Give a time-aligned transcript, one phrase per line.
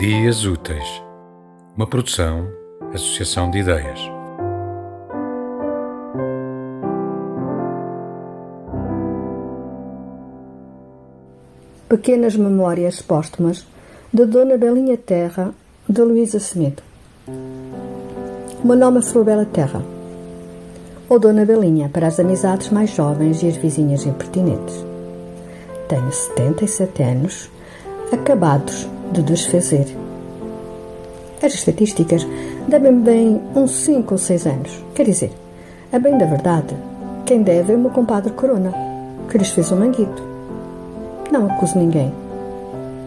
[0.00, 1.02] Dias Úteis,
[1.76, 2.48] uma produção,
[2.94, 4.00] associação de ideias.
[11.86, 13.66] Pequenas Memórias Póstumas
[14.10, 15.52] de Dona Belinha Terra,
[15.86, 16.82] de Luísa Semedo.
[18.64, 19.82] Meu nome é Florela Terra,
[21.10, 24.82] ou Dona Belinha para as amizades mais jovens e as vizinhas impertinentes.
[25.90, 27.50] Tenho 77 anos,
[28.12, 29.86] acabados de desfazer.
[31.42, 32.26] As estatísticas
[32.68, 34.84] devem bem uns 5 ou 6 anos.
[34.94, 35.32] Quer dizer,
[35.92, 36.74] a bem da verdade,
[37.24, 38.74] quem deve é o meu compadre Corona,
[39.28, 40.22] que lhes fez um manguito.
[41.30, 42.12] Não acuso ninguém.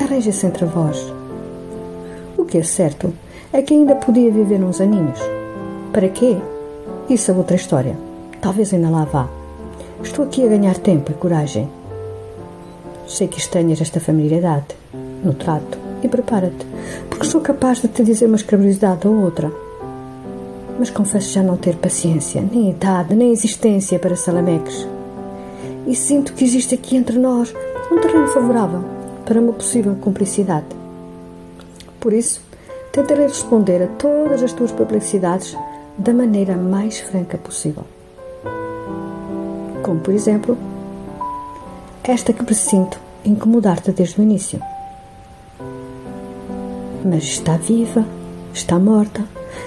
[0.00, 1.12] Arranja-se entre vós.
[2.38, 3.12] O que é certo
[3.52, 5.18] é que ainda podia viver uns aninhos.
[5.92, 6.36] Para quê?
[7.08, 7.96] Isso é outra história.
[8.40, 9.28] Talvez ainda lá vá.
[10.02, 11.68] Estou aqui a ganhar tempo e coragem.
[13.06, 14.74] Sei que estranhas esta familiaridade
[15.24, 16.66] no trato e prepara-te,
[17.08, 19.52] porque sou capaz de te dizer uma escravidade ou outra.
[20.78, 24.86] Mas confesso já não ter paciência, nem idade, nem existência para salameques.
[25.86, 27.54] E sinto que existe aqui entre nós
[27.90, 28.84] um terreno favorável
[29.24, 30.66] para uma possível cumplicidade.
[32.00, 32.40] Por isso,
[32.92, 35.56] tentarei responder a todas as tuas perplexidades
[35.96, 37.84] da maneira mais franca possível.
[39.82, 40.56] Como, por exemplo,
[42.04, 44.60] esta que presinto incomodar-te desde o início
[47.04, 48.04] mas está viva,
[48.54, 49.24] está morta,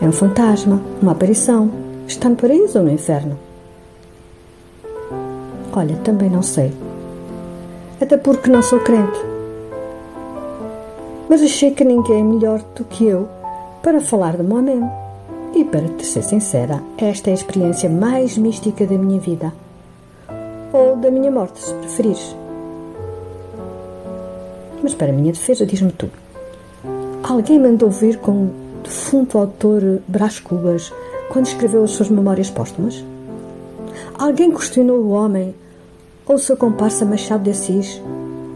[0.00, 1.70] é um fantasma, uma aparição,
[2.06, 3.38] está no paraíso ou no inferno?
[5.72, 6.72] Olha, também não sei.
[8.00, 9.18] Até porque não sou crente.
[11.28, 13.28] Mas achei que ninguém é melhor do que eu
[13.82, 14.82] para falar de Monem.
[15.54, 19.52] E para te ser sincera, esta é a experiência mais mística da minha vida.
[20.76, 22.36] Ou da minha morte, se preferires.
[24.82, 26.10] Mas para a minha defesa, diz-me tu.
[27.22, 28.54] Alguém mandou vir com o
[28.84, 30.92] defunto autor Brás Cubas
[31.30, 33.02] quando escreveu as suas memórias póstumas?
[34.18, 35.54] Alguém questionou o homem
[36.26, 37.98] ou o seu comparsa Machado de Assis,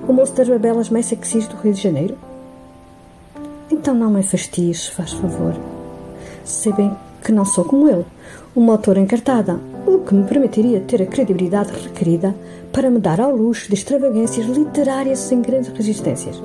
[0.07, 2.19] o moço das babelas mais sexys do Rio de Janeiro?
[3.71, 5.55] Então não me fasties, faz favor.
[6.45, 6.95] Sei bem
[7.25, 8.05] que não sou como ele,
[8.55, 9.59] uma autora encartada,
[9.95, 12.35] o que me permitiria ter a credibilidade requerida
[12.73, 16.41] para me dar ao luxo de extravagâncias literárias sem grandes resistências.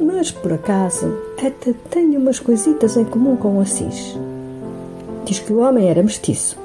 [0.00, 4.18] Mas, por acaso, até tenho umas coisitas em comum com o Assis.
[5.24, 6.56] Diz que o homem era mestiço,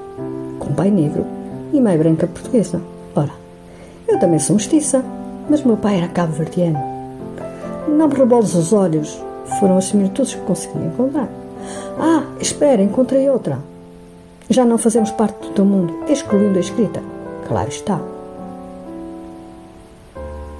[0.59, 1.25] com pai negro
[1.73, 2.81] e mãe branca portuguesa.
[3.15, 3.31] Ora,
[4.07, 5.03] eu também sou mestiça,
[5.49, 6.79] mas meu pai era cabo-verdiano.
[7.87, 9.21] Não me reboles os olhos,
[9.59, 11.29] foram as similitudes que consegui encontrar.
[11.99, 13.59] Ah, espera, encontrei outra.
[14.51, 17.01] Já não fazemos parte do teu mundo, excluindo a escrita.
[17.47, 18.01] Claro está.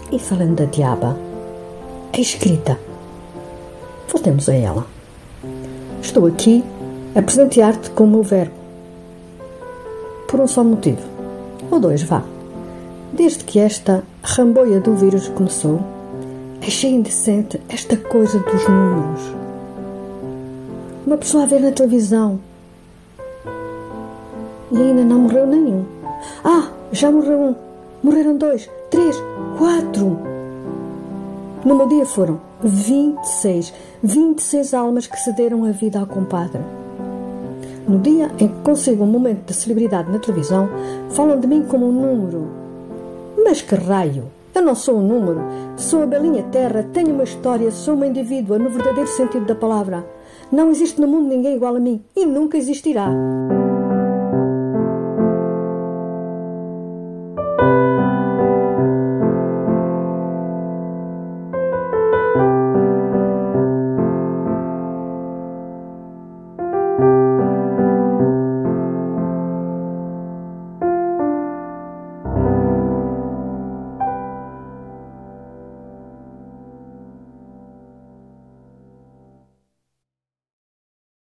[0.10, 1.18] E falando da diaba,
[2.14, 2.80] a escrita.
[4.08, 4.88] Voltemos a ela.
[6.02, 6.64] Estou aqui
[7.14, 8.54] a presentear-te com o meu verbo.
[10.26, 11.06] Por um só motivo.
[11.70, 12.24] Ou dois, vá.
[13.12, 15.82] Desde que esta ramboia do vírus começou,
[16.66, 19.22] achei indecente esta coisa dos números.
[21.06, 22.40] Uma pessoa a ver na televisão.
[24.72, 25.86] E ainda não morreu nenhum.
[26.44, 27.56] Ah, já morreu um.
[28.04, 29.16] Morreram dois, três,
[29.58, 30.18] quatro.
[31.64, 36.62] No meu dia foram 26, 26 almas que cederam a vida ao compadre.
[37.88, 40.70] No dia em que consigo um momento de celebridade na televisão,
[41.10, 42.48] falam de mim como um número.
[43.44, 44.26] Mas que raio!
[44.54, 45.40] Eu não sou um número,
[45.78, 50.06] sou a belinha terra, tenho uma história, sou uma indivídua no verdadeiro sentido da palavra.
[50.52, 53.10] Não existe no mundo ninguém igual a mim e nunca existirá.